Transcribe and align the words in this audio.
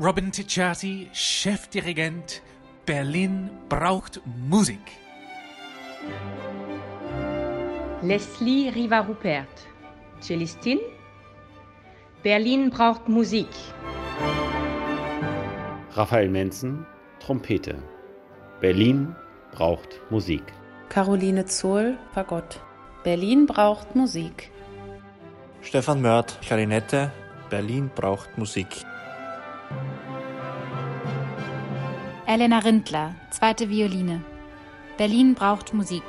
Robin 0.00 0.32
Ticciati, 0.32 1.10
Chefdirigent. 1.12 2.40
Berlin 2.86 3.50
braucht 3.68 4.22
Musik. 4.48 4.80
Leslie 8.00 8.70
Riva-Rupert, 8.70 9.46
Cellistin. 10.22 10.78
Berlin 12.22 12.70
braucht 12.70 13.10
Musik. 13.10 13.48
Raphael 15.92 16.30
Menzen, 16.30 16.86
Trompete. 17.18 17.82
Berlin 18.62 19.14
braucht 19.52 20.00
Musik. 20.08 20.44
Caroline 20.88 21.44
Zohl, 21.44 21.98
Fagott. 22.14 22.58
Berlin 23.04 23.44
braucht 23.44 23.94
Musik. 23.94 24.50
Stefan 25.60 26.00
Mörth, 26.00 26.40
Klarinette. 26.40 27.12
Berlin 27.50 27.90
braucht 27.94 28.38
Musik. 28.38 28.86
Elena 32.32 32.60
Rindler, 32.60 33.16
zweite 33.30 33.70
Violine. 33.70 34.22
Berlin 34.96 35.34
braucht 35.34 35.74
Musik. 35.74 36.04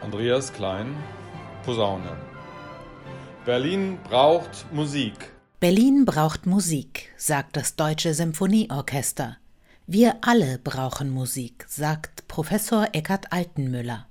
Andreas 0.00 0.52
Klein, 0.52 0.94
Posaune. 1.64 2.16
Berlin 3.44 3.98
braucht 4.04 4.72
Musik. 4.72 5.32
Berlin 5.58 6.04
braucht 6.04 6.46
Musik, 6.46 7.12
sagt 7.16 7.56
das 7.56 7.74
Deutsche 7.74 8.14
Symphonieorchester. 8.14 9.38
Wir 9.88 10.18
alle 10.20 10.60
brauchen 10.62 11.10
Musik, 11.10 11.64
sagt 11.66 12.28
Professor 12.28 12.90
Eckhard 12.92 13.32
Altenmüller. 13.32 14.06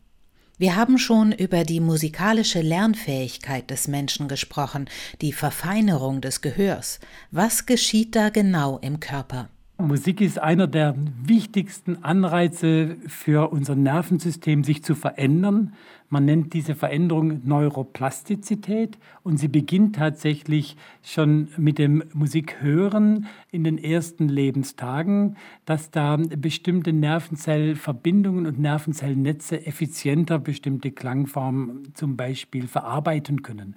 Wir 0.57 0.75
haben 0.75 0.97
schon 0.97 1.31
über 1.31 1.63
die 1.63 1.79
musikalische 1.79 2.59
Lernfähigkeit 2.59 3.71
des 3.71 3.87
Menschen 3.87 4.27
gesprochen, 4.27 4.89
die 5.21 5.31
Verfeinerung 5.31 6.19
des 6.19 6.41
Gehörs. 6.41 6.99
Was 7.31 7.65
geschieht 7.65 8.13
da 8.13 8.27
genau 8.27 8.77
im 8.79 8.99
Körper? 8.99 9.47
Musik 9.79 10.21
ist 10.21 10.39
einer 10.39 10.65
der 10.65 10.95
wichtigsten 11.21 12.03
Anreize 12.03 12.97
für 13.05 13.51
unser 13.51 13.75
Nervensystem, 13.75 14.63
sich 14.63 14.83
zu 14.83 14.95
verändern. 14.95 15.73
Man 16.09 16.25
nennt 16.25 16.53
diese 16.53 16.73
Veränderung 16.73 17.41
Neuroplastizität 17.45 18.97
und 19.21 19.37
sie 19.37 19.47
beginnt 19.47 19.95
tatsächlich 19.95 20.77
schon 21.03 21.49
mit 21.57 21.77
dem 21.77 22.03
Musikhören 22.13 23.27
in 23.51 23.63
den 23.63 23.77
ersten 23.77 24.29
Lebenstagen, 24.29 25.37
dass 25.65 25.91
da 25.91 26.17
bestimmte 26.17 26.91
Nervenzellverbindungen 26.91 28.47
und 28.47 28.57
Nervenzellnetze 28.57 29.63
effizienter 29.67 30.39
bestimmte 30.39 30.89
Klangformen 30.89 31.93
zum 31.93 32.17
Beispiel 32.17 32.67
verarbeiten 32.67 33.43
können. 33.43 33.75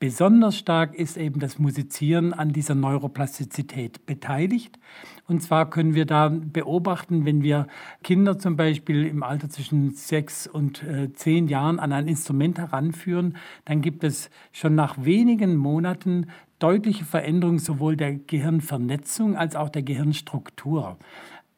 Besonders 0.00 0.56
stark 0.56 0.94
ist 0.94 1.18
eben 1.18 1.40
das 1.40 1.58
Musizieren 1.58 2.32
an 2.32 2.54
dieser 2.54 2.74
Neuroplastizität 2.74 4.06
beteiligt. 4.06 4.78
Und 5.28 5.42
zwar 5.42 5.68
können 5.68 5.94
wir 5.94 6.06
da 6.06 6.30
beobachten, 6.30 7.26
wenn 7.26 7.42
wir 7.42 7.66
Kinder 8.02 8.38
zum 8.38 8.56
Beispiel 8.56 9.04
im 9.04 9.22
Alter 9.22 9.50
zwischen 9.50 9.90
sechs 9.90 10.46
und 10.46 10.82
äh, 10.84 11.12
zehn 11.12 11.48
Jahren 11.48 11.78
an 11.78 11.92
ein 11.92 12.08
Instrument 12.08 12.56
heranführen, 12.56 13.36
dann 13.66 13.82
gibt 13.82 14.02
es 14.02 14.30
schon 14.52 14.74
nach 14.74 15.04
wenigen 15.04 15.54
Monaten 15.56 16.28
deutliche 16.58 17.04
Veränderungen 17.04 17.58
sowohl 17.58 17.94
der 17.94 18.14
Gehirnvernetzung 18.14 19.36
als 19.36 19.54
auch 19.54 19.68
der 19.68 19.82
Gehirnstruktur. 19.82 20.96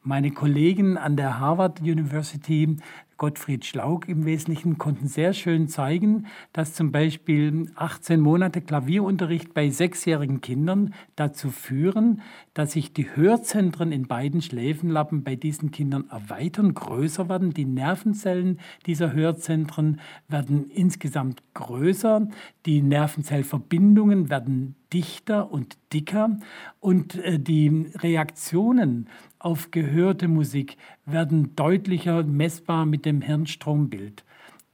Meine 0.01 0.31
Kollegen 0.31 0.97
an 0.97 1.15
der 1.15 1.39
Harvard 1.39 1.79
University 1.79 2.75
Gottfried 3.23 3.63
Schlaug 3.63 4.09
im 4.09 4.25
Wesentlichen 4.25 4.77
konnten 4.77 5.07
sehr 5.07 5.31
schön 5.31 5.69
zeigen, 5.69 6.25
dass 6.51 6.73
zum 6.73 6.91
Beispiel 6.91 7.71
18 7.75 8.19
Monate 8.19 8.59
Klavierunterricht 8.59 9.53
bei 9.53 9.69
sechsjährigen 9.69 10.41
Kindern 10.41 10.93
dazu 11.15 11.49
führen, 11.49 12.21
dass 12.53 12.73
sich 12.73 12.91
die 12.91 13.15
Hörzentren 13.15 13.93
in 13.93 14.07
beiden 14.07 14.41
Schläfenlappen 14.41 15.23
bei 15.23 15.37
diesen 15.37 15.71
Kindern 15.71 16.09
erweitern, 16.09 16.73
größer 16.73 17.29
werden. 17.29 17.53
Die 17.53 17.63
Nervenzellen 17.63 18.59
dieser 18.87 19.13
Hörzentren 19.13 20.01
werden 20.27 20.69
insgesamt 20.69 21.43
größer, 21.53 22.27
die 22.65 22.81
Nervenzellverbindungen 22.81 24.29
werden 24.29 24.75
dichter 24.93 25.51
und 25.51 25.77
dicker 25.91 26.37
und 26.79 27.15
äh, 27.15 27.39
die 27.39 27.87
Reaktionen 27.95 29.07
auf 29.43 29.71
gehörte 29.71 30.27
Musik 30.27 30.77
werden 31.05 31.55
deutlicher 31.55 32.23
messbar 32.23 32.85
mit 32.85 33.05
dem 33.05 33.21
Hirnstrombild. 33.21 34.23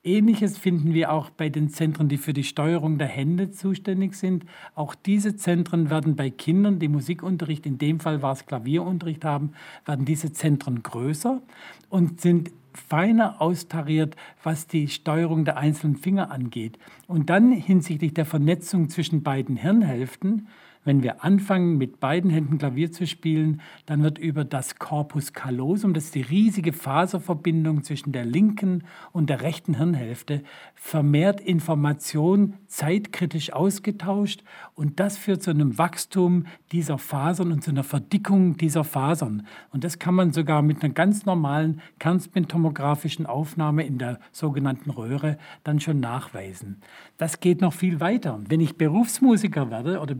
Ähnliches 0.04 0.58
finden 0.58 0.94
wir 0.94 1.12
auch 1.12 1.30
bei 1.30 1.50
den 1.50 1.70
Zentren, 1.70 2.08
die 2.08 2.18
für 2.18 2.34
die 2.34 2.46
Steuerung 2.46 2.98
der 2.98 3.08
Hände 3.08 3.52
zuständig 3.52 4.16
sind. 4.16 4.46
Auch 4.76 4.96
diese 4.96 5.36
Zentren 5.36 5.90
werden 5.90 6.16
bei 6.16 6.30
Kindern, 6.30 6.80
die 6.80 6.88
Musikunterricht, 6.88 7.66
in 7.66 7.78
dem 7.80 8.00
Fall 8.00 8.22
war 8.22 8.32
es 8.32 8.46
Klavierunterricht 8.46 9.26
haben, 9.26 9.52
werden 9.86 10.06
diese 10.06 10.32
Zentren 10.32 10.84
größer 10.84 11.42
und 11.90 12.22
sind 12.22 12.52
feiner 12.74 13.42
austariert, 13.42 14.16
was 14.44 14.68
die 14.68 14.88
Steuerung 14.88 15.44
der 15.44 15.58
einzelnen 15.58 15.98
Finger 15.98 16.32
angeht. 16.32 16.78
Und 17.08 17.30
dann 17.30 17.52
hinsichtlich 17.52 18.14
der 18.14 18.26
Vernetzung 18.26 18.88
zwischen 18.90 19.24
beiden 19.24 19.58
Hirnhälften 19.58 20.48
wenn 20.86 21.04
wir 21.04 21.24
anfangen, 21.24 21.78
mit 21.78 22.00
beiden 22.00 22.32
Händen 22.32 22.58
Klavier 22.58 22.92
zu 22.92 23.06
spielen, 23.06 23.62
dann 23.86 24.02
wird 24.02 24.18
über 24.18 24.46
das 24.46 24.80
Corpus 24.80 25.34
callosum, 25.34 25.94
das 25.94 26.06
ist 26.06 26.16
die 26.16 26.22
riesige 26.22 26.74
Faserverbindung 26.74 27.84
zwischen 27.84 28.12
der 28.12 28.26
linken 28.26 28.84
und 29.12 29.30
der 29.30 29.42
rechten 29.42 29.76
Hirnhälfte, 29.76 30.44
vermehrt 30.76 31.42
Information 31.42 32.56
zeitkritisch 32.68 33.52
ausgetauscht 33.52 34.44
und 34.74 35.00
das 35.00 35.18
führt 35.18 35.44
zu 35.44 35.52
einem 35.52 35.78
Wachstum 35.78 36.46
dieser 36.72 36.98
Fasern 36.98 37.52
und 37.52 37.64
zu 37.64 37.72
einer 37.72 37.84
Verdickung 37.84 38.58
dieser 38.58 38.84
Fasern. 38.84 39.46
Und 39.72 39.84
das 39.84 40.00
kann 40.00 40.16
man 40.16 40.32
sogar 40.32 40.62
mit 40.62 40.84
einer 40.84 40.94
ganz 40.94 41.26
normalen 41.26 41.82
kernspintomographischen 42.00 43.26
Aufnahme 43.26 43.86
in 43.86 43.98
der 43.98 44.20
sogenannten 44.32 44.90
Röhre 44.90 45.38
dann 45.64 45.80
schon 45.80 46.00
nachweisen. 46.00 46.82
Das 47.18 47.42
geht 47.42 47.62
noch 47.62 47.74
viel 47.74 48.00
weiter. 48.00 48.40
Wenn 48.48 48.62
ich 48.62 48.78
Berufsmusiker 48.78 49.70
werde 49.70 50.00
oder 50.00 50.16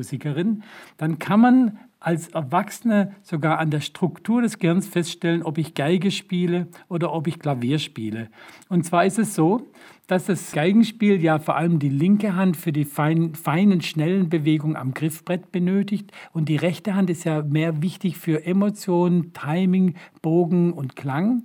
Berufsmusikerin, 0.00 0.62
dann 0.96 1.18
kann 1.18 1.40
man 1.40 1.78
als 2.02 2.28
Erwachsene 2.28 3.14
sogar 3.22 3.58
an 3.58 3.70
der 3.70 3.80
Struktur 3.80 4.40
des 4.40 4.58
Gehirns 4.58 4.86
feststellen, 4.86 5.42
ob 5.42 5.58
ich 5.58 5.74
Geige 5.74 6.10
spiele 6.10 6.68
oder 6.88 7.12
ob 7.12 7.26
ich 7.26 7.38
Klavier 7.38 7.78
spiele. 7.78 8.28
Und 8.70 8.86
zwar 8.86 9.04
ist 9.04 9.18
es 9.18 9.34
so, 9.34 9.68
dass 10.06 10.24
das 10.24 10.52
Geigenspiel 10.52 11.22
ja 11.22 11.38
vor 11.38 11.56
allem 11.56 11.78
die 11.78 11.90
linke 11.90 12.34
Hand 12.34 12.56
für 12.56 12.72
die 12.72 12.86
feinen, 12.86 13.34
feinen, 13.34 13.82
schnellen 13.82 14.30
Bewegungen 14.30 14.76
am 14.76 14.94
Griffbrett 14.94 15.52
benötigt 15.52 16.10
und 16.32 16.48
die 16.48 16.56
rechte 16.56 16.94
Hand 16.94 17.10
ist 17.10 17.24
ja 17.24 17.42
mehr 17.42 17.82
wichtig 17.82 18.16
für 18.16 18.46
Emotionen, 18.46 19.34
Timing, 19.34 19.94
Bogen 20.22 20.72
und 20.72 20.96
Klang. 20.96 21.44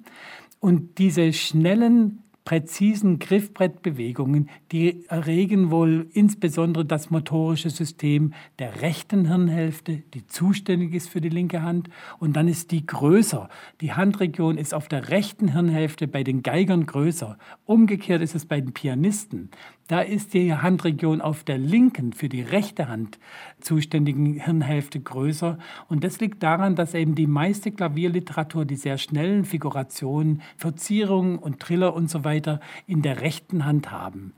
Und 0.61 0.97
diese 0.97 1.33
schnellen 1.33 2.23
präzisen 2.45 3.17
Griffbrettbewegungen, 3.17 4.49
die 4.71 5.05
erregen 5.07 5.71
wohl 5.71 6.07
insbesondere 6.13 6.85
das 6.85 7.09
motorische 7.09 7.71
System 7.71 8.33
der 8.59 8.81
rechten 8.81 9.27
Hirnhälfte, 9.27 10.03
die 10.13 10.27
zuständig 10.27 10.93
ist 10.93 11.09
für 11.09 11.21
die 11.21 11.29
linke 11.29 11.63
Hand. 11.63 11.89
Und 12.19 12.35
dann 12.35 12.47
ist 12.47 12.71
die 12.71 12.85
größer. 12.85 13.49
Die 13.81 13.93
Handregion 13.93 14.57
ist 14.59 14.75
auf 14.75 14.87
der 14.87 15.09
rechten 15.09 15.51
Hirnhälfte 15.51 16.07
bei 16.07 16.23
den 16.23 16.43
Geigern 16.43 16.85
größer. 16.85 17.37
Umgekehrt 17.65 18.21
ist 18.21 18.35
es 18.35 18.45
bei 18.45 18.61
den 18.61 18.73
Pianisten. 18.73 19.49
Da 19.87 20.01
ist 20.01 20.33
die 20.33 20.51
Handregion 20.51 21.21
auf 21.21 21.43
der 21.43 21.59
linken, 21.59 22.11
für 22.11 22.27
die 22.27 22.41
rechte 22.41 22.87
Hand 22.87 23.19
zuständigen 23.59 24.33
Hirnhälfte 24.33 24.99
größer. 24.99 25.59
Und 25.89 26.03
das 26.03 26.19
liegt 26.19 26.41
daran, 26.41 26.75
dass 26.75 26.95
eben 26.95 27.13
die 27.13 27.27
meiste 27.27 27.71
Klavierliteratur 27.71 28.65
die 28.65 28.77
sehr 28.77 28.97
schnellen 28.97 29.45
Figurationen, 29.45 30.41
Verzierungen 30.57 31.37
und 31.37 31.59
Triller 31.59 31.93
und 31.93 32.09
so 32.09 32.23
weiter 32.23 32.61
in 32.87 33.03
der 33.03 33.21
rechten 33.21 33.65
Hand 33.65 33.91
haben. 33.91 34.33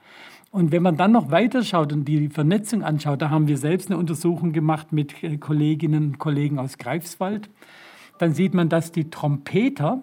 Und 0.51 0.71
wenn 0.73 0.83
man 0.83 0.97
dann 0.97 1.11
noch 1.13 1.31
weiter 1.31 1.63
schaut 1.63 1.93
und 1.93 2.05
die 2.05 2.27
Vernetzung 2.27 2.83
anschaut, 2.83 3.21
da 3.21 3.29
haben 3.29 3.47
wir 3.47 3.57
selbst 3.57 3.89
eine 3.89 3.97
Untersuchung 3.97 4.51
gemacht 4.51 4.91
mit 4.91 5.23
äh, 5.23 5.37
Kolleginnen 5.37 6.07
und 6.07 6.19
Kollegen 6.19 6.59
aus 6.59 6.77
Greifswald, 6.77 7.49
dann 8.17 8.33
sieht 8.33 8.53
man, 8.53 8.67
dass 8.67 8.91
die 8.91 9.09
Trompeter, 9.09 10.01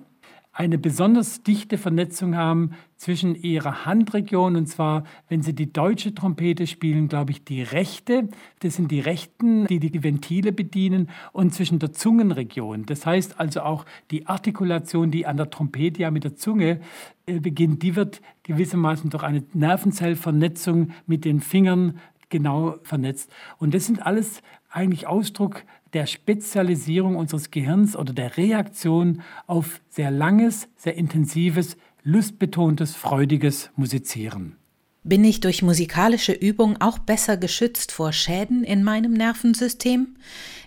eine 0.54 0.78
besonders 0.78 1.42
dichte 1.42 1.78
Vernetzung 1.78 2.36
haben 2.36 2.70
zwischen 2.96 3.34
ihrer 3.34 3.84
Handregion 3.84 4.54
und 4.54 4.66
zwar, 4.66 5.02
wenn 5.28 5.42
sie 5.42 5.52
die 5.52 5.72
deutsche 5.72 6.14
Trompete 6.14 6.68
spielen, 6.68 7.08
glaube 7.08 7.32
ich, 7.32 7.44
die 7.44 7.60
rechte, 7.60 8.28
das 8.60 8.76
sind 8.76 8.92
die 8.92 9.00
rechten, 9.00 9.66
die 9.66 9.80
die 9.80 10.02
Ventile 10.04 10.52
bedienen 10.52 11.10
und 11.32 11.52
zwischen 11.52 11.80
der 11.80 11.92
Zungenregion. 11.92 12.86
Das 12.86 13.04
heißt 13.04 13.40
also 13.40 13.62
auch 13.62 13.84
die 14.12 14.28
Artikulation, 14.28 15.10
die 15.10 15.26
an 15.26 15.36
der 15.36 15.50
Trompete 15.50 16.02
ja 16.02 16.12
mit 16.12 16.22
der 16.22 16.36
Zunge 16.36 16.80
äh, 17.26 17.40
beginnt, 17.40 17.82
die 17.82 17.96
wird 17.96 18.22
gewissermaßen 18.44 19.10
durch 19.10 19.24
eine 19.24 19.42
Nervenzellvernetzung 19.54 20.92
mit 21.06 21.24
den 21.24 21.40
Fingern 21.40 21.98
genau 22.28 22.76
vernetzt. 22.84 23.30
Und 23.58 23.74
das 23.74 23.86
sind 23.86 24.06
alles 24.06 24.40
eigentlich 24.70 25.08
Ausdruck 25.08 25.64
der 25.94 26.06
Spezialisierung 26.06 27.16
unseres 27.16 27.50
Gehirns 27.50 27.96
oder 27.96 28.12
der 28.12 28.36
Reaktion 28.36 29.22
auf 29.46 29.80
sehr 29.88 30.10
langes, 30.10 30.68
sehr 30.76 30.96
intensives, 30.96 31.76
lustbetontes, 32.02 32.94
freudiges 32.94 33.70
Musizieren. 33.76 34.56
Bin 35.06 35.22
ich 35.22 35.40
durch 35.40 35.60
musikalische 35.60 36.32
Übung 36.32 36.80
auch 36.80 36.98
besser 36.98 37.36
geschützt 37.36 37.92
vor 37.92 38.14
Schäden 38.14 38.64
in 38.64 38.82
meinem 38.82 39.12
Nervensystem? 39.12 40.16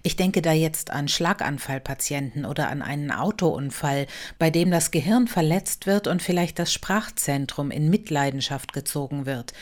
Ich 0.04 0.16
denke 0.16 0.44
da 0.44 0.54
jetzt 0.54 0.92
an 0.92 1.08
Schlaganfallpatienten 1.08 2.46
oder 2.46 2.70
an 2.70 2.84
einen 2.84 3.12
Autounfall, 3.12 4.06
bei 4.38 4.52
dem 4.52 4.70
das 4.70 4.92
Gehirn 4.92 5.28
verletzt 5.28 5.88
wird 5.88 6.06
und 6.06 6.22
vielleicht 6.22 6.60
das 6.60 6.72
Sprachzentrum 6.72 7.72
in 7.72 7.90
Mitleidenschaft 7.90 8.74
gezogen 8.74 9.26
wird. 9.26 9.54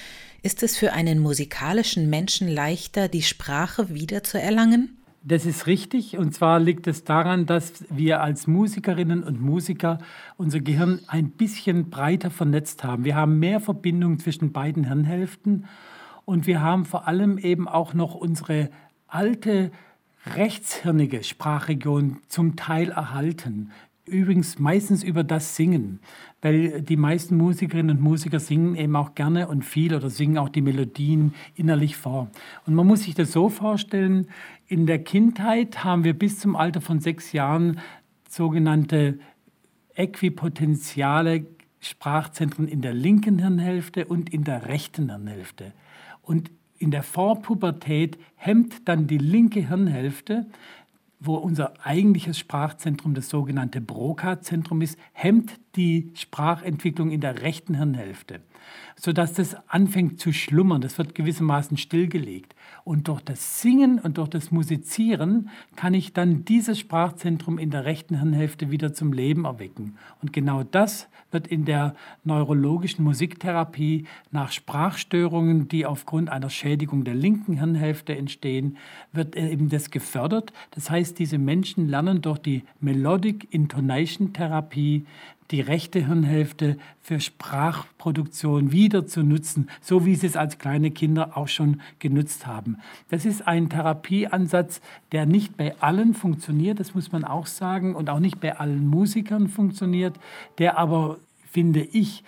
Ist 0.44 0.62
es 0.62 0.76
für 0.76 0.92
einen 0.92 1.20
musikalischen 1.20 2.10
Menschen 2.10 2.50
leichter, 2.50 3.08
die 3.08 3.24
Sprache 3.24 3.94
wiederzuerlangen? 3.94 4.98
Das 5.28 5.48
ist 5.48 5.66
richtig. 5.66 6.20
Und 6.20 6.36
zwar 6.36 6.60
liegt 6.60 6.86
es 6.86 7.04
daran, 7.04 7.48
dass 7.48 7.84
wir 7.90 8.22
als 8.22 8.46
Musikerinnen 8.46 9.24
und 9.24 9.42
Musiker 9.42 9.98
unser 10.38 10.60
Gehirn 10.60 11.00
ein 11.08 11.32
bisschen 11.32 11.90
breiter 11.90 12.30
vernetzt 12.30 12.84
haben. 12.84 13.06
Wir 13.06 13.16
haben 13.16 13.40
mehr 13.40 13.60
Verbindung 13.60 14.20
zwischen 14.20 14.52
beiden 14.52 14.84
Hirnhälften 14.84 15.66
und 16.26 16.46
wir 16.46 16.62
haben 16.62 16.86
vor 16.86 17.08
allem 17.08 17.40
eben 17.40 17.68
auch 17.68 17.96
noch 17.96 18.14
unsere 18.14 18.70
alte 19.08 19.72
rechtshirnige 20.36 21.24
Sprachregion 21.24 22.20
zum 22.28 22.56
Teil 22.56 22.92
erhalten. 22.92 23.72
Übrigens 24.08 24.60
meistens 24.60 25.04
über 25.04 25.24
das 25.24 25.56
Singen, 25.56 26.00
weil 26.42 26.84
die 26.84 26.96
meisten 26.96 27.38
Musikerinnen 27.38 27.98
und 27.98 28.04
Musiker 28.04 28.40
singen 28.40 28.76
eben 28.76 28.96
auch 28.96 29.16
gerne 29.16 29.48
und 29.48 29.66
viel 29.66 29.96
oder 29.96 30.12
singen 30.12 30.38
auch 30.38 30.50
die 30.50 30.62
Melodien 30.62 31.34
innerlich 31.56 31.98
vor. 31.98 32.30
Und 32.68 32.76
man 32.76 32.86
muss 32.86 33.04
sich 33.04 33.16
das 33.16 33.32
so 33.32 33.50
vorstellen, 33.50 34.28
in 34.68 34.86
der 34.86 35.00
Kindheit 35.04 35.84
haben 35.84 36.04
wir 36.04 36.14
bis 36.14 36.38
zum 36.38 36.56
Alter 36.56 36.82
von 36.82 37.00
sechs 37.00 37.32
Jahren 37.32 37.80
sogenannte 38.30 39.18
äquipotentiale 39.96 41.48
Sprachzentren 41.80 42.68
in 42.68 42.82
der 42.82 42.94
linken 42.94 43.40
Hirnhälfte 43.40 44.06
und 44.06 44.32
in 44.32 44.44
der 44.44 44.68
rechten 44.68 45.10
Hirnhälfte. 45.10 45.74
Und 46.22 46.52
in 46.78 46.92
der 46.92 47.04
Vorpubertät 47.04 48.20
hemmt 48.36 48.88
dann 48.88 49.08
die 49.08 49.18
linke 49.18 49.68
Hirnhälfte 49.68 50.46
wo 51.26 51.36
unser 51.36 51.74
eigentliches 51.84 52.38
Sprachzentrum, 52.38 53.14
das 53.14 53.30
sogenannte 53.30 53.82
Broca-Zentrum 53.82 54.82
ist, 54.82 54.98
hemmt 55.14 55.60
die 55.76 56.12
Sprachentwicklung 56.14 57.12
in 57.12 57.22
der 57.22 57.42
rechten 57.42 57.76
Hirnhälfte, 57.76 58.40
sodass 58.96 59.34
das 59.34 59.56
anfängt 59.68 60.20
zu 60.20 60.32
schlummern. 60.32 60.82
Das 60.82 60.98
wird 60.98 61.16
gewissermaßen 61.16 61.78
stillgelegt. 61.78 62.56
Und 62.84 63.08
durch 63.08 63.22
das 63.22 63.62
Singen 63.62 64.00
und 64.00 64.18
durch 64.18 64.30
das 64.30 64.52
Musizieren 64.52 65.50
kann 65.76 65.94
ich 65.94 66.14
dann 66.14 66.46
dieses 66.46 66.80
Sprachzentrum 66.80 67.58
in 67.58 67.72
der 67.72 67.86
rechten 67.86 68.20
Hirnhälfte 68.20 68.72
wieder 68.72 68.94
zum 68.94 69.12
Leben 69.12 69.46
erwecken. 69.46 69.98
Und 70.22 70.34
genau 70.34 70.64
das 70.64 71.08
wird 71.32 71.48
in 71.48 71.66
der 71.66 71.96
neurologischen 72.24 73.04
Musiktherapie 73.04 74.06
nach 74.32 74.52
Sprachstörungen, 74.52 75.68
die 75.68 75.86
aufgrund 75.86 76.30
einer 76.30 76.50
Schädigung 76.50 77.04
der 77.04 77.16
linken 77.16 77.58
Hirnhälfte 77.58 78.16
entstehen, 78.16 78.78
wird 79.12 79.36
eben 79.36 79.70
das 79.70 79.92
gefördert. 79.92 80.54
Das 80.72 80.90
heißt, 80.90 81.15
diese 81.20 81.38
Menschen 81.38 81.88
lernen 81.90 82.22
durch 82.22 82.40
die 82.40 82.64
Melodic 82.80 83.48
Intonation 83.52 84.34
Therapie 84.34 85.06
die 85.52 85.62
rechte 85.62 86.06
Hirnhälfte 86.06 86.78
für 87.02 87.20
Sprachproduktion 87.20 88.72
wieder 88.72 89.06
zu 89.06 89.22
nutzen, 89.22 89.70
so 89.80 90.06
wie 90.06 90.16
sie 90.16 90.28
es 90.28 90.38
als 90.38 90.58
kleine 90.58 90.90
Kinder 90.92 91.38
auch 91.38 91.48
schon 91.48 91.82
genutzt 92.00 92.48
haben. 92.48 92.78
Das 93.10 93.26
ist 93.26 93.48
ein 93.48 93.70
Therapieansatz, 93.70 94.82
der 95.12 95.26
nicht 95.26 95.56
bei 95.56 95.76
allen 95.80 96.14
funktioniert, 96.16 96.80
das 96.80 96.96
muss 96.96 97.12
man 97.12 97.24
auch 97.24 97.46
sagen, 97.46 97.96
und 97.96 98.10
auch 98.10 98.20
nicht 98.20 98.40
bei 98.40 98.58
allen 98.58 98.88
Musikern 98.88 99.48
funktioniert, 99.48 100.16
der 100.58 100.80
aber 100.80 101.18
finde 101.52 101.82
ich, 101.82 102.24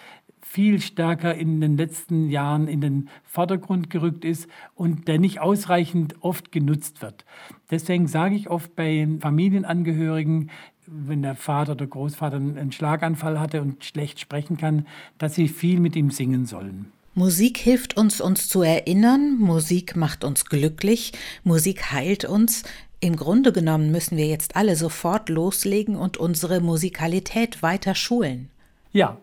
viel 0.49 0.81
stärker 0.81 1.35
in 1.35 1.59
den 1.59 1.75
letzten 1.77 2.29
Jahren 2.29 2.67
in 2.67 2.79
den 2.79 3.09
Vordergrund 3.23 3.89
gerückt 3.89 4.23
ist 4.23 4.47
und 4.75 5.07
der 5.07 5.19
nicht 5.19 5.39
ausreichend 5.39 6.15
oft 6.21 6.51
genutzt 6.51 7.01
wird. 7.01 7.25
Deswegen 7.69 8.07
sage 8.07 8.35
ich 8.35 8.49
oft 8.49 8.75
bei 8.75 9.07
Familienangehörigen, 9.19 10.49
wenn 10.85 11.21
der 11.21 11.35
Vater 11.35 11.73
oder 11.73 11.85
Großvater 11.85 12.37
einen 12.37 12.71
Schlaganfall 12.71 13.39
hatte 13.39 13.61
und 13.61 13.83
schlecht 13.83 14.21
sprechen 14.21 14.55
kann, 14.55 14.87
dass 15.17 15.35
sie 15.35 15.49
viel 15.49 15.81
mit 15.81 15.97
ihm 15.97 16.11
singen 16.11 16.45
sollen. 16.45 16.91
Musik 17.13 17.57
hilft 17.57 17.97
uns, 17.97 18.21
uns 18.21 18.47
zu 18.47 18.61
erinnern, 18.61 19.37
Musik 19.37 19.95
macht 19.95 20.23
uns 20.23 20.45
glücklich, 20.45 21.11
Musik 21.43 21.91
heilt 21.91 22.23
uns. 22.23 22.63
Im 22.99 23.15
Grunde 23.17 23.51
genommen 23.51 23.91
müssen 23.91 24.17
wir 24.17 24.27
jetzt 24.27 24.55
alle 24.55 24.75
sofort 24.75 25.27
loslegen 25.27 25.97
und 25.97 26.17
unsere 26.17 26.61
Musikalität 26.61 27.61
weiter 27.61 27.95
schulen. 27.95 28.49
Ja, 28.93 29.17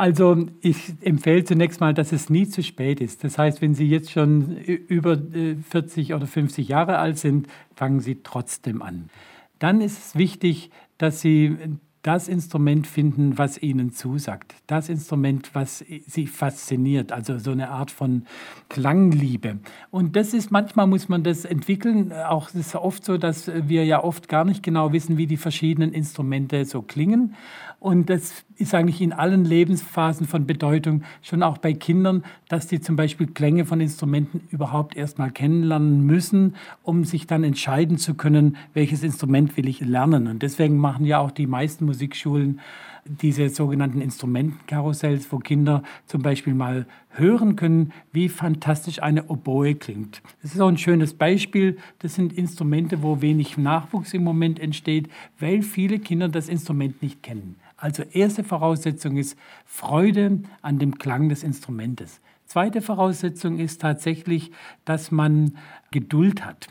also 0.00 0.46
ich 0.62 0.94
empfehle 1.02 1.44
zunächst 1.44 1.80
mal, 1.80 1.92
dass 1.92 2.10
es 2.12 2.30
nie 2.30 2.48
zu 2.48 2.62
spät 2.62 3.02
ist. 3.02 3.22
Das 3.22 3.36
heißt, 3.36 3.60
wenn 3.60 3.74
Sie 3.74 3.86
jetzt 3.86 4.10
schon 4.10 4.56
über 4.56 5.18
40 5.70 6.10
äh, 6.10 6.14
oder 6.14 6.26
50 6.26 6.68
Jahre 6.68 6.96
alt 6.96 7.18
sind, 7.18 7.48
fangen 7.74 8.00
Sie 8.00 8.20
trotzdem 8.22 8.80
an. 8.80 9.10
Dann 9.58 9.82
ist 9.82 9.98
es 9.98 10.16
wichtig, 10.16 10.70
dass 10.96 11.20
Sie 11.20 11.54
das 12.02 12.28
Instrument 12.28 12.86
finden, 12.86 13.36
was 13.36 13.60
ihnen 13.62 13.92
zusagt. 13.92 14.54
Das 14.66 14.88
Instrument, 14.88 15.50
was 15.54 15.84
sie 16.06 16.26
fasziniert. 16.26 17.12
Also 17.12 17.38
so 17.38 17.50
eine 17.50 17.68
Art 17.68 17.90
von 17.90 18.24
Klangliebe. 18.70 19.58
Und 19.90 20.16
das 20.16 20.32
ist, 20.32 20.50
manchmal 20.50 20.86
muss 20.86 21.10
man 21.10 21.22
das 21.22 21.44
entwickeln. 21.44 22.12
Auch 22.12 22.48
es 22.48 22.54
ist 22.54 22.74
oft 22.74 23.04
so, 23.04 23.18
dass 23.18 23.50
wir 23.54 23.84
ja 23.84 24.02
oft 24.02 24.28
gar 24.28 24.46
nicht 24.46 24.62
genau 24.62 24.92
wissen, 24.94 25.18
wie 25.18 25.26
die 25.26 25.36
verschiedenen 25.36 25.92
Instrumente 25.92 26.64
so 26.64 26.80
klingen. 26.80 27.34
Und 27.80 28.08
das 28.08 28.44
ist 28.60 28.74
eigentlich 28.74 29.00
in 29.00 29.12
allen 29.12 29.44
Lebensphasen 29.44 30.26
von 30.26 30.46
Bedeutung, 30.46 31.02
schon 31.22 31.42
auch 31.42 31.58
bei 31.58 31.72
Kindern, 31.72 32.24
dass 32.48 32.66
die 32.66 32.80
zum 32.80 32.96
Beispiel 32.96 33.26
Klänge 33.26 33.64
von 33.64 33.80
Instrumenten 33.80 34.42
überhaupt 34.50 34.96
erstmal 34.96 35.30
kennenlernen 35.30 36.04
müssen, 36.04 36.56
um 36.82 37.04
sich 37.04 37.26
dann 37.26 37.44
entscheiden 37.44 37.98
zu 37.98 38.14
können, 38.14 38.56
welches 38.74 39.02
Instrument 39.02 39.56
will 39.56 39.68
ich 39.68 39.80
lernen. 39.80 40.26
Und 40.26 40.42
deswegen 40.42 40.76
machen 40.76 41.06
ja 41.06 41.18
auch 41.18 41.30
die 41.30 41.46
meisten 41.46 41.86
Musikschulen 41.86 42.60
diese 43.04 43.48
sogenannten 43.48 44.00
Instrumentenkarussells, 44.00 45.32
wo 45.32 45.38
Kinder 45.38 45.82
zum 46.06 46.22
Beispiel 46.22 46.54
mal 46.54 46.86
hören 47.10 47.56
können, 47.56 47.92
wie 48.12 48.28
fantastisch 48.28 49.02
eine 49.02 49.26
Oboe 49.28 49.74
klingt. 49.74 50.22
Das 50.42 50.54
ist 50.54 50.60
auch 50.60 50.68
ein 50.68 50.78
schönes 50.78 51.14
Beispiel. 51.14 51.78
Das 52.00 52.14
sind 52.14 52.32
Instrumente, 52.32 53.02
wo 53.02 53.20
wenig 53.20 53.56
Nachwuchs 53.58 54.14
im 54.14 54.22
Moment 54.22 54.60
entsteht, 54.60 55.08
weil 55.38 55.62
viele 55.62 55.98
Kinder 55.98 56.28
das 56.28 56.48
Instrument 56.48 57.02
nicht 57.02 57.22
kennen. 57.22 57.56
Also 57.80 58.02
erste 58.02 58.44
Voraussetzung 58.44 59.16
ist 59.16 59.38
Freude 59.64 60.42
an 60.60 60.78
dem 60.78 60.98
Klang 60.98 61.30
des 61.30 61.42
Instrumentes. 61.42 62.20
Zweite 62.44 62.82
Voraussetzung 62.82 63.58
ist 63.58 63.80
tatsächlich, 63.80 64.52
dass 64.84 65.10
man 65.10 65.56
Geduld 65.90 66.44
hat. 66.44 66.68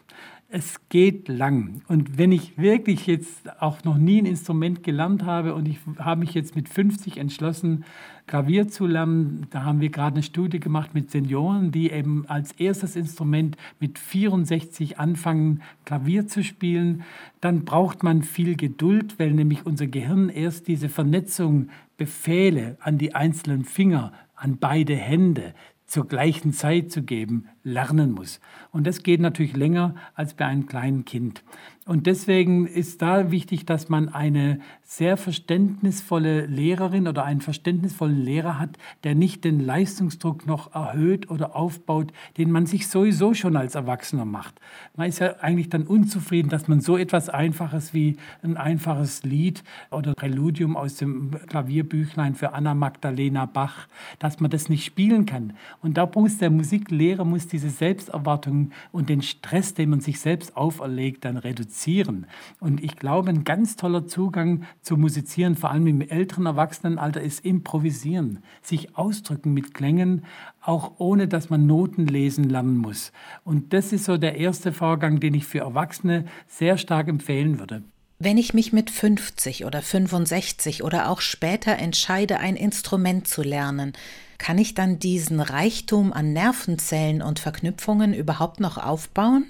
Es 0.51 0.79
geht 0.89 1.27
lang. 1.27 1.84
Und 1.88 2.18
wenn 2.18 2.32
ich 2.32 2.58
wirklich 2.58 3.06
jetzt 3.06 3.62
auch 3.62 3.84
noch 3.84 4.00
nie 4.00 4.20
ein 4.20 4.25
Instrument 4.25 4.82
gelernt 4.82 5.24
habe 5.24 5.53
und 5.53 5.68
ich 5.68 5.77
habe 6.00 6.22
mich 6.22 6.34
jetzt 6.34 6.56
mit 6.56 6.68
50 6.68 7.18
entschlossen, 7.18 7.86
Klavier 8.25 8.68
zu 8.68 8.88
lernen, 8.88 9.46
da 9.51 9.63
haben 9.63 9.79
wir 9.79 9.89
gerade 9.89 10.15
eine 10.15 10.24
Studie 10.24 10.60
gemacht 10.60 10.96
mit 10.96 11.12
Senioren, 11.12 11.72
die 11.72 11.91
eben 11.91 12.25
als 12.27 12.51
erstes 12.53 12.96
Instrument 12.96 13.58
mit 13.79 14.00
64 14.00 14.98
anfangen, 14.98 15.62
Klavier 15.86 16.25
zu 16.25 16.44
spielen, 16.44 17.03
dann 17.41 17.63
braucht 17.63 18.01
man 18.01 18.24
viel 18.24 18.56
Geduld, 18.56 19.20
weil 19.20 19.29
nämlich 19.32 19.68
unser 19.68 19.86
Gehirn 19.86 20.29
erst 20.29 20.68
diese 20.68 20.89
Vernetzung 20.89 21.70
Befehle 21.96 22.75
an 22.79 22.98
die 22.98 23.13
einzelnen 23.13 23.65
Finger, 23.65 24.13
an 24.36 24.58
beide 24.58 24.96
Hände 24.96 25.53
zur 25.89 26.08
gleichen 26.08 26.53
Zeit 26.53 26.91
zu 26.91 27.01
geben, 27.01 27.50
lernen 27.63 28.12
muss. 28.12 28.39
Und 28.72 28.86
das 28.86 29.01
geht 29.01 29.19
natürlich 29.19 29.55
länger 29.55 29.96
als 30.13 30.36
bei 30.36 30.46
einem 30.46 30.67
kleinen 30.67 31.03
Kind. 31.03 31.43
Und 31.89 32.05
deswegen 32.05 32.67
ist 32.67 33.01
da 33.01 33.31
wichtig, 33.31 33.65
dass 33.65 33.89
man 33.89 34.10
eine 34.10 34.60
sehr 34.84 35.17
verständnisvolle 35.17 36.46
Lehrerin 36.46 37.08
oder 37.08 37.25
einen 37.25 37.41
verständnisvollen 37.41 38.22
Lehrer 38.22 38.60
hat, 38.60 38.77
der 39.03 39.15
nicht 39.15 39.43
den 39.43 39.60
Leistungsdruck 39.60 40.46
noch 40.46 40.75
erhöht 40.75 41.31
oder 41.31 41.55
aufbaut, 41.55 42.13
den 42.38 42.51
man 42.51 42.67
sich 42.67 42.89
sowieso 42.89 43.34
schon 43.34 43.55
als 43.55 43.74
Erwachsener 43.74 44.25
macht. 44.25 44.53
Man 44.96 45.10
ist 45.10 45.17
ja 45.17 45.38
eigentlich 45.39 45.69
dann 45.69 45.88
unzufrieden, 45.88 46.50
dass 46.50 46.67
man 46.67 46.79
so 46.79 46.96
etwas 46.96 47.27
Einfaches 47.27 47.91
wie 47.91 48.17
ein 48.43 48.55
einfaches 48.55 49.24
Lied 49.24 49.63
oder 49.89 50.13
Präludium 50.13 50.77
aus 50.77 50.98
dem 50.98 51.31
Klavierbüchlein 51.48 52.36
für 52.36 52.53
Anna 52.53 52.75
Magdalena 52.75 53.48
Bach, 53.48 53.88
dass 54.19 54.39
man 54.39 54.51
das 54.51 54.69
nicht 54.69 54.86
spielen 54.86 55.25
kann. 55.25 55.53
Und 55.81 55.98
da 55.98 56.08
muss 56.13 56.38
der 56.38 56.51
Musiklehrer 56.51 57.25
muss 57.25 57.48
diese 57.48 57.72
Selbsterwartung 57.72 58.74
und 58.91 59.10
den 59.10 59.24
Stress, 59.24 59.74
den 59.74 59.89
man 59.89 60.01
sich 60.01 60.19
selbst 60.19 60.55
auferlegt, 60.55 61.25
dann 61.25 61.38
reduzieren 61.38 61.78
musizieren. 61.79 62.27
Und 62.59 62.83
ich 62.83 62.95
glaube, 62.98 63.29
ein 63.29 63.43
ganz 63.43 63.75
toller 63.75 64.05
Zugang 64.07 64.63
zu 64.81 64.98
musizieren, 64.98 65.55
vor 65.55 65.71
allem 65.71 65.88
im 65.88 66.01
älteren 66.01 66.45
Erwachsenenalter, 66.45 67.21
ist 67.21 67.45
improvisieren, 67.45 68.43
sich 68.62 68.98
ausdrücken 68.98 69.53
mit 69.53 69.74
Klängen, 69.74 70.25
auch 70.62 70.93
ohne 70.98 71.27
dass 71.27 71.50
man 71.50 71.67
Noten 71.67 72.05
lesen 72.05 72.43
lernen 72.50 72.77
muss. 72.77 73.12
Und 73.43 73.74
das 73.74 73.93
ist 73.93 74.05
so 74.05 74.17
der 74.17 74.38
erste 74.38 74.74
Vorgang, 74.74 75.19
den 75.19 75.33
ich 75.33 75.45
für 75.45 75.59
Erwachsene 75.59 76.25
sehr 76.48 76.77
stark 76.77 77.07
empfehlen 77.07 77.59
würde. 77.59 77.83
Wenn 78.21 78.38
ich 78.38 78.53
mich 78.53 78.74
mit 78.74 78.89
50 78.89 79.63
oder 79.63 79.81
65 79.81 80.83
oder 80.83 81.09
auch 81.09 81.21
später 81.21 81.77
entscheide, 81.77 82.39
ein 82.39 82.57
Instrument 82.57 83.29
zu 83.29 83.41
lernen, 83.41 83.93
kann 84.38 84.57
ich 84.57 84.74
dann 84.74 85.00
diesen 85.00 85.39
Reichtum 85.39 86.12
an 86.12 86.33
Nervenzellen 86.33 87.21
und 87.21 87.39
Verknüpfungen 87.39 88.13
überhaupt 88.13 88.59
noch 88.59 88.77
aufbauen? 88.77 89.45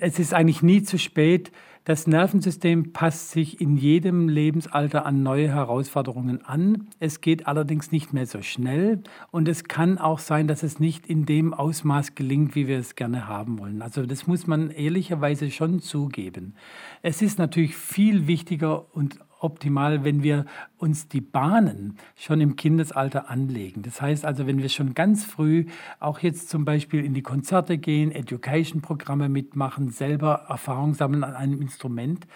Es 0.00 0.18
ist 0.18 0.34
eigentlich 0.34 0.62
nie 0.62 0.82
zu 0.82 0.98
spät. 0.98 1.52
Das 1.88 2.06
Nervensystem 2.06 2.92
passt 2.92 3.30
sich 3.30 3.62
in 3.62 3.78
jedem 3.78 4.28
Lebensalter 4.28 5.06
an 5.06 5.22
neue 5.22 5.48
Herausforderungen 5.48 6.44
an. 6.44 6.90
Es 7.00 7.22
geht 7.22 7.46
allerdings 7.46 7.92
nicht 7.92 8.12
mehr 8.12 8.26
so 8.26 8.42
schnell 8.42 9.02
und 9.30 9.48
es 9.48 9.64
kann 9.64 9.96
auch 9.96 10.18
sein, 10.18 10.48
dass 10.48 10.62
es 10.62 10.80
nicht 10.80 11.06
in 11.06 11.24
dem 11.24 11.54
Ausmaß 11.54 12.14
gelingt, 12.14 12.54
wie 12.54 12.68
wir 12.68 12.78
es 12.78 12.94
gerne 12.94 13.26
haben 13.26 13.58
wollen. 13.58 13.80
Also 13.80 14.04
das 14.04 14.26
muss 14.26 14.46
man 14.46 14.68
ehrlicherweise 14.68 15.50
schon 15.50 15.80
zugeben. 15.80 16.56
Es 17.00 17.22
ist 17.22 17.38
natürlich 17.38 17.74
viel 17.74 18.26
wichtiger 18.26 18.94
und 18.94 19.18
optimal, 19.40 20.04
wenn 20.04 20.22
wir 20.22 20.46
uns 20.78 21.08
die 21.08 21.20
Bahnen 21.20 21.96
schon 22.16 22.40
im 22.40 22.56
Kindesalter 22.56 23.30
anlegen. 23.30 23.82
Das 23.82 24.00
heißt 24.00 24.24
also, 24.24 24.46
wenn 24.46 24.58
wir 24.58 24.68
schon 24.68 24.94
ganz 24.94 25.24
früh 25.24 25.66
auch 26.00 26.20
jetzt 26.20 26.48
zum 26.48 26.64
Beispiel 26.64 27.04
in 27.04 27.14
die 27.14 27.22
Konzerte 27.22 27.78
gehen, 27.78 28.12
Education-Programme 28.12 29.28
mitmachen, 29.28 29.90
selber 29.90 30.46
Erfahrung 30.48 30.94
sammeln 30.94 31.24
an 31.24 31.34
einem 31.34 31.60
Instrument, 31.60 32.26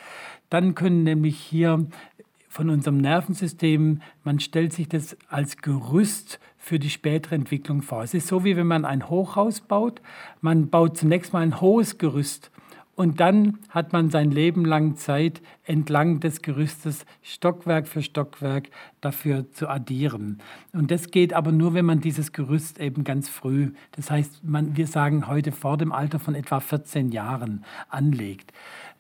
dann 0.51 0.75
können 0.75 1.03
nämlich 1.03 1.39
hier 1.39 1.87
von 2.53 2.69
unserem 2.69 2.99
Nervensystem, 2.99 4.03
man 4.25 4.39
stellt 4.39 4.75
sich 4.75 4.87
das 4.87 5.17
als 5.29 5.57
Gerüst 5.57 6.39
für 6.59 6.79
die 6.79 6.91
spätere 6.91 7.35
Entwicklung 7.35 7.81
vor. 7.81 8.03
Es 8.03 8.13
ist 8.13 8.29
so, 8.29 8.45
wie 8.45 8.57
wenn 8.57 8.67
man 8.67 8.85
ein 8.85 9.09
Hochhaus 9.09 9.63
baut. 9.63 10.03
Man 10.43 10.69
baut 10.69 10.99
zunächst 10.99 11.33
mal 11.33 11.41
ein 11.41 11.61
hohes 11.61 11.97
Gerüst 11.97 12.52
und 12.95 13.21
dann 13.21 13.59
hat 13.71 13.93
man 13.93 14.11
sein 14.11 14.31
Leben 14.31 14.65
lang 14.67 14.97
Zeit, 14.97 15.41
entlang 15.65 16.21
des 16.21 16.43
Gerüstes 16.43 17.07
Stockwerk 17.23 17.89
für 17.89 18.03
Stockwerk 18.03 18.69
dafür 19.01 19.51
zu 19.51 19.69
addieren. 19.69 20.39
Und 20.73 20.91
das 20.91 21.11
geht 21.11 21.33
aber 21.33 21.53
nur, 21.53 21.73
wenn 21.73 21.87
man 21.87 22.01
dieses 22.01 22.33
Gerüst 22.33 22.79
eben 22.79 23.03
ganz 23.03 23.31
früh, 23.31 23.73
das 23.93 24.11
heißt, 24.11 24.45
man, 24.45 24.77
wir 24.77 24.87
sagen 24.87 25.27
heute 25.27 25.53
vor 25.53 25.79
dem 25.79 25.91
Alter 25.91 26.19
von 26.19 26.35
etwa 26.35 26.61
14 26.61 27.11
Jahren, 27.11 27.65
anlegt. 27.89 28.53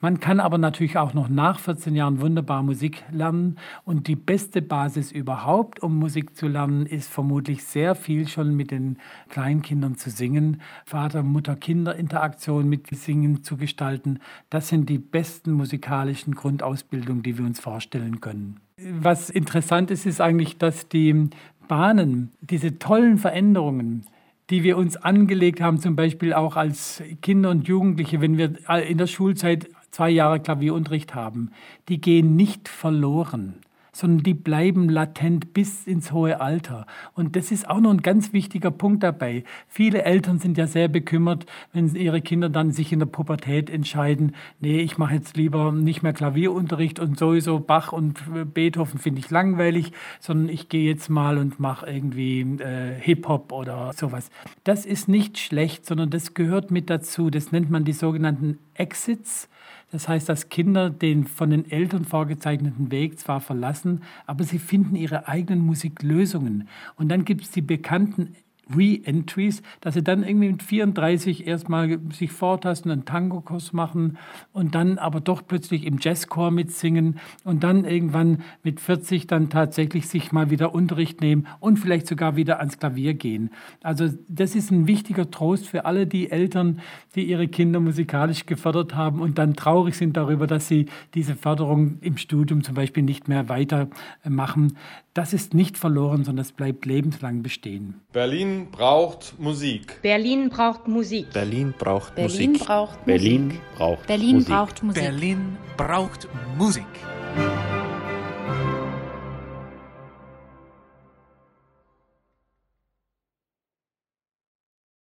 Man 0.02 0.18
kann 0.18 0.40
aber 0.40 0.58
natürlich 0.58 0.98
auch 0.98 1.14
noch 1.14 1.28
nach 1.28 1.60
14 1.60 1.94
Jahren 1.94 2.20
wunderbar 2.20 2.64
Musik 2.64 3.04
lernen. 3.12 3.56
Und 3.84 4.08
die 4.08 4.16
beste 4.16 4.60
Basis 4.60 5.12
überhaupt, 5.12 5.80
um 5.80 5.96
Musik 5.96 6.36
zu 6.36 6.48
lernen, 6.48 6.86
ist 6.86 7.08
vermutlich 7.08 7.62
sehr 7.62 7.94
viel 7.94 8.26
schon 8.26 8.56
mit 8.56 8.72
den 8.72 8.98
Kleinkindern 9.28 9.96
zu 9.96 10.10
singen, 10.10 10.60
Vater-Mutter-Kinder-Interaktion 10.86 12.68
mit 12.68 12.88
Singen 12.88 13.44
zu 13.44 13.56
gestalten. 13.56 14.18
Das 14.50 14.66
sind 14.66 14.88
die 14.90 14.98
besten 14.98 15.52
musikalischen 15.52 16.34
Grundausbildungen, 16.34 17.22
die 17.22 17.38
wir 17.38 17.44
uns 17.44 17.60
vorstellen 17.60 18.20
können. 18.20 18.58
Was 18.98 19.30
interessant 19.30 19.92
ist, 19.92 20.04
ist 20.04 20.20
eigentlich, 20.20 20.58
dass 20.58 20.88
die 20.88 21.30
Bahnen, 21.68 22.32
diese 22.40 22.80
tollen 22.80 23.18
Veränderungen, 23.18 24.04
die 24.50 24.64
wir 24.64 24.76
uns 24.76 24.96
angelegt 24.96 25.60
haben, 25.60 25.78
zum 25.78 25.94
Beispiel 25.94 26.32
auch 26.32 26.56
als 26.56 27.04
Kinder 27.22 27.50
und 27.50 27.68
Jugendliche, 27.68 28.20
wenn 28.20 28.36
wir 28.36 28.54
in 28.88 28.98
der 28.98 29.06
Schulzeit 29.06 29.68
zwei 29.92 30.10
Jahre 30.10 30.40
Klavierunterricht 30.40 31.14
haben, 31.14 31.52
die 31.88 32.00
gehen 32.00 32.34
nicht 32.34 32.68
verloren 32.68 33.62
sondern 33.92 34.22
die 34.22 34.34
bleiben 34.34 34.88
latent 34.88 35.52
bis 35.52 35.86
ins 35.86 36.12
hohe 36.12 36.40
Alter. 36.40 36.86
Und 37.14 37.36
das 37.36 37.52
ist 37.52 37.68
auch 37.68 37.78
noch 37.78 37.90
ein 37.90 38.00
ganz 38.00 38.32
wichtiger 38.32 38.70
Punkt 38.70 39.02
dabei. 39.02 39.44
Viele 39.68 40.02
Eltern 40.02 40.38
sind 40.38 40.56
ja 40.56 40.66
sehr 40.66 40.88
bekümmert, 40.88 41.44
wenn 41.72 41.94
ihre 41.94 42.22
Kinder 42.22 42.48
dann 42.48 42.72
sich 42.72 42.92
in 42.92 43.00
der 43.00 43.06
Pubertät 43.06 43.68
entscheiden, 43.68 44.34
nee, 44.60 44.80
ich 44.80 44.96
mache 44.96 45.14
jetzt 45.14 45.36
lieber 45.36 45.72
nicht 45.72 46.02
mehr 46.02 46.14
Klavierunterricht 46.14 46.98
und 47.00 47.18
sowieso 47.18 47.60
Bach 47.60 47.92
und 47.92 48.20
Beethoven 48.54 48.98
finde 48.98 49.20
ich 49.20 49.30
langweilig, 49.30 49.92
sondern 50.20 50.48
ich 50.48 50.70
gehe 50.70 50.88
jetzt 50.88 51.10
mal 51.10 51.36
und 51.36 51.60
mache 51.60 51.86
irgendwie 51.86 52.40
äh, 52.40 52.94
Hip-Hop 52.98 53.52
oder 53.52 53.92
sowas. 53.94 54.30
Das 54.64 54.86
ist 54.86 55.06
nicht 55.08 55.38
schlecht, 55.38 55.84
sondern 55.84 56.08
das 56.08 56.32
gehört 56.32 56.70
mit 56.70 56.88
dazu. 56.88 57.28
Das 57.28 57.52
nennt 57.52 57.70
man 57.70 57.84
die 57.84 57.92
sogenannten 57.92 58.58
Exits. 58.74 59.48
Das 59.92 60.08
heißt, 60.08 60.26
dass 60.28 60.48
Kinder 60.48 60.88
den 60.88 61.24
von 61.24 61.50
den 61.50 61.70
Eltern 61.70 62.06
vorgezeichneten 62.06 62.90
Weg 62.90 63.20
zwar 63.20 63.40
verlassen, 63.40 64.02
aber 64.26 64.42
sie 64.42 64.58
finden 64.58 64.96
ihre 64.96 65.28
eigenen 65.28 65.60
Musiklösungen. 65.60 66.66
Und 66.96 67.10
dann 67.10 67.26
gibt 67.26 67.42
es 67.42 67.50
die 67.50 67.60
bekannten 67.60 68.34
Re-Entries, 68.74 69.62
dass 69.80 69.94
sie 69.94 70.02
dann 70.02 70.22
irgendwie 70.22 70.50
mit 70.50 70.62
34 70.62 71.46
erstmal 71.46 71.98
sich 72.12 72.30
vortasten, 72.30 72.90
einen 72.90 73.04
Tango-Kurs 73.04 73.72
machen 73.72 74.18
und 74.52 74.74
dann 74.74 74.98
aber 74.98 75.20
doch 75.20 75.42
plötzlich 75.46 75.86
im 75.86 75.98
Jazzchor 76.00 76.50
mitsingen 76.50 77.18
und 77.44 77.64
dann 77.64 77.84
irgendwann 77.84 78.42
mit 78.62 78.80
40 78.80 79.26
dann 79.26 79.50
tatsächlich 79.50 80.08
sich 80.08 80.32
mal 80.32 80.50
wieder 80.50 80.74
Unterricht 80.74 81.20
nehmen 81.20 81.46
und 81.60 81.78
vielleicht 81.78 82.06
sogar 82.06 82.36
wieder 82.36 82.58
ans 82.60 82.78
Klavier 82.78 83.14
gehen. 83.14 83.50
Also 83.82 84.08
das 84.28 84.54
ist 84.54 84.70
ein 84.70 84.86
wichtiger 84.86 85.30
Trost 85.30 85.68
für 85.68 85.84
alle 85.84 86.06
die 86.06 86.30
Eltern, 86.30 86.80
die 87.14 87.24
ihre 87.24 87.48
Kinder 87.48 87.80
musikalisch 87.80 88.46
gefördert 88.46 88.94
haben 88.94 89.20
und 89.20 89.38
dann 89.38 89.54
traurig 89.54 89.96
sind 89.96 90.16
darüber, 90.16 90.46
dass 90.46 90.68
sie 90.68 90.86
diese 91.14 91.34
Förderung 91.34 91.98
im 92.00 92.16
Studium 92.16 92.62
zum 92.62 92.74
Beispiel 92.74 93.02
nicht 93.02 93.28
mehr 93.28 93.48
weitermachen. 93.48 94.76
Das 95.14 95.34
ist 95.34 95.52
nicht 95.52 95.76
verloren, 95.76 96.24
sondern 96.24 96.42
es 96.42 96.52
bleibt 96.52 96.86
lebenslang 96.86 97.42
bestehen. 97.42 97.94
Berlin 98.12 98.51
braucht 98.70 99.34
Musik. 99.38 100.00
Berlin 100.02 100.48
braucht 100.48 100.86
Musik. 100.88 101.32
Berlin 101.32 101.74
braucht 101.78 102.14
Berlin 102.14 102.52
Musik. 102.52 102.66
braucht 102.66 103.04
Berlin 103.04 103.44
Musik. 103.46 103.60
braucht 103.76 104.06
Berlin 104.06 104.34
Musik. 104.36 104.48
braucht 104.48 104.82
Musik. 104.82 105.02
Berlin 105.02 105.40
braucht 105.76 106.28
Musik. 106.58 106.84